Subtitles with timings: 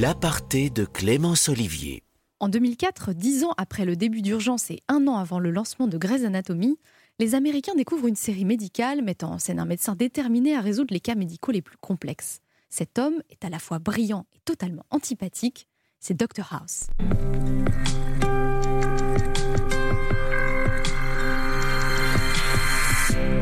[0.00, 2.04] L'aparté de Clémence Olivier.
[2.38, 5.98] En 2004, dix ans après le début d'urgence et un an avant le lancement de
[5.98, 6.78] Grey's Anatomy,
[7.18, 11.00] les Américains découvrent une série médicale mettant en scène un médecin déterminé à résoudre les
[11.00, 12.38] cas médicaux les plus complexes.
[12.68, 15.66] Cet homme est à la fois brillant et totalement antipathique,
[15.98, 16.86] c'est Dr House.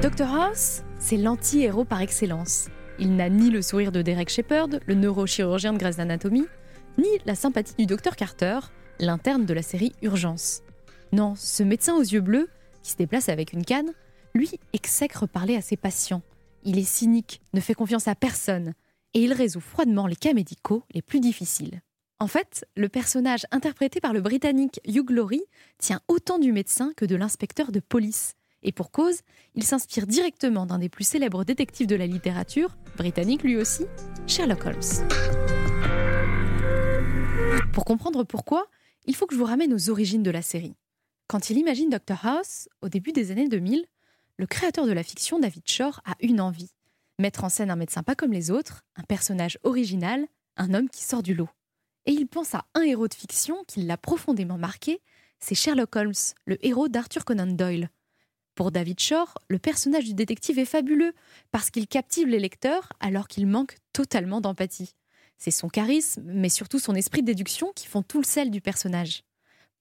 [0.00, 2.68] Dr House, c'est l'anti-héros par excellence.
[2.98, 6.46] Il n'a ni le sourire de Derek Shepard, le neurochirurgien de Grey's Anatomy,
[6.96, 8.58] ni la sympathie du Dr Carter,
[8.98, 10.62] l'interne de la série Urgence.
[11.12, 12.48] Non, ce médecin aux yeux bleus,
[12.82, 13.92] qui se déplace avec une canne,
[14.34, 16.22] lui exècre parler à ses patients.
[16.64, 18.72] Il est cynique, ne fait confiance à personne,
[19.12, 21.82] et il résout froidement les cas médicaux les plus difficiles.
[22.18, 25.44] En fait, le personnage interprété par le Britannique Hugh Laurie
[25.78, 28.36] tient autant du médecin que de l'inspecteur de police.
[28.66, 29.20] Et pour cause,
[29.54, 33.86] il s'inspire directement d'un des plus célèbres détectives de la littérature, britannique lui aussi,
[34.26, 35.06] Sherlock Holmes.
[37.72, 38.66] Pour comprendre pourquoi,
[39.04, 40.74] il faut que je vous ramène aux origines de la série.
[41.28, 43.86] Quand il imagine Dr House, au début des années 2000,
[44.36, 46.72] le créateur de la fiction, David Shore, a une envie.
[47.20, 50.26] Mettre en scène un médecin pas comme les autres, un personnage original,
[50.56, 51.48] un homme qui sort du lot.
[52.06, 55.00] Et il pense à un héros de fiction qui l'a profondément marqué,
[55.38, 56.12] c'est Sherlock Holmes,
[56.46, 57.90] le héros d'Arthur Conan Doyle.
[58.56, 61.12] Pour David Shore, le personnage du détective est fabuleux
[61.52, 64.94] parce qu'il captive les lecteurs alors qu'il manque totalement d'empathie.
[65.36, 68.62] C'est son charisme, mais surtout son esprit de déduction qui font tout le sel du
[68.62, 69.24] personnage.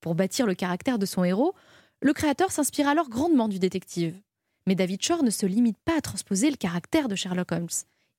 [0.01, 1.55] Pour bâtir le caractère de son héros,
[2.01, 4.19] le créateur s'inspire alors grandement du détective.
[4.67, 7.69] Mais David Shore ne se limite pas à transposer le caractère de Sherlock Holmes.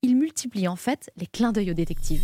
[0.01, 2.23] Il multiplie en fait les clins d'œil au détective.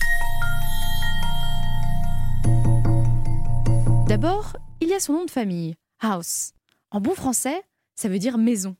[4.08, 6.52] D'abord, il y a son nom de famille, House.
[6.90, 7.62] En bon français,
[7.94, 8.76] ça veut dire maison.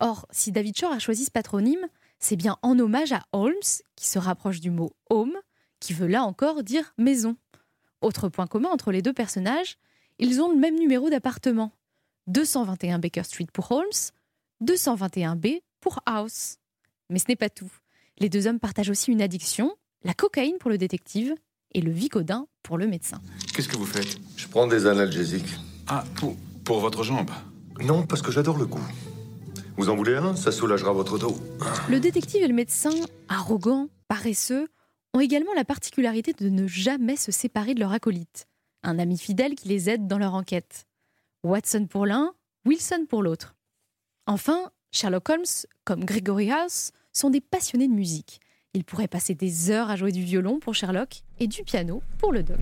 [0.00, 1.86] Or, si David Shore a choisi ce patronyme,
[2.18, 3.52] c'est bien en hommage à Holmes,
[3.96, 5.34] qui se rapproche du mot home,
[5.80, 7.36] qui veut là encore dire maison.
[8.00, 9.76] Autre point commun entre les deux personnages,
[10.18, 11.72] ils ont le même numéro d'appartement.
[12.26, 14.10] 221 Baker Street pour Holmes,
[14.62, 16.56] 221B pour House.
[17.10, 17.70] Mais ce n'est pas tout.
[18.18, 19.74] Les deux hommes partagent aussi une addiction,
[20.04, 21.34] la cocaïne pour le détective
[21.72, 23.20] et le vicodin pour le médecin.
[23.54, 24.18] Qu'est-ce que vous faites?
[24.36, 25.54] Je prends des analgésiques.
[25.86, 27.30] Ah, pour, pour votre jambe?
[27.80, 28.80] Non, parce que j'adore le goût.
[29.76, 30.36] Vous en voulez un?
[30.36, 31.36] Ça soulagera votre dos.
[31.88, 32.92] Le détective et le médecin,
[33.28, 34.68] arrogants, paresseux,
[35.12, 38.46] ont également la particularité de ne jamais se séparer de leur acolyte,
[38.82, 40.86] un ami fidèle qui les aide dans leur enquête.
[41.42, 42.32] Watson pour l'un,
[42.66, 43.54] Wilson pour l'autre.
[44.26, 45.44] Enfin, Sherlock Holmes,
[45.84, 48.40] comme Gregory House, sont des passionnés de musique.
[48.72, 52.32] Ils pourraient passer des heures à jouer du violon pour Sherlock et du piano pour
[52.32, 52.58] le doc.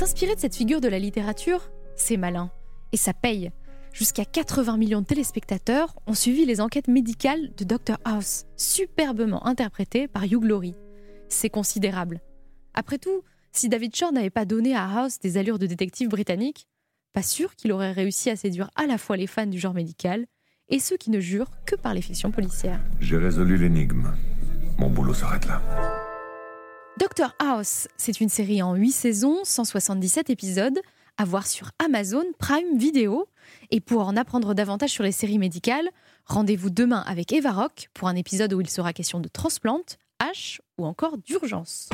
[0.00, 2.50] S'inspirer de cette figure de la littérature, c'est malin.
[2.90, 3.50] Et ça paye.
[3.92, 10.08] Jusqu'à 80 millions de téléspectateurs ont suivi les enquêtes médicales de Dr House, superbement interprétées
[10.08, 10.74] par Hugh Laurie.
[11.28, 12.22] C'est considérable.
[12.72, 16.66] Après tout, si David Shore n'avait pas donné à House des allures de détective britannique,
[17.12, 20.24] pas sûr qu'il aurait réussi à séduire à la fois les fans du genre médical
[20.70, 22.80] et ceux qui ne jurent que par les fictions policières.
[23.00, 24.14] J'ai résolu l'énigme.
[24.78, 25.60] Mon boulot s'arrête là.
[26.98, 30.78] Dr House, c'est une série en 8 saisons, 177 épisodes,
[31.16, 33.26] à voir sur Amazon Prime Video.
[33.70, 35.88] Et pour en apprendre davantage sur les séries médicales,
[36.26, 40.58] rendez-vous demain avec Eva Rock pour un épisode où il sera question de transplante, H
[40.78, 41.88] ou encore d'urgence.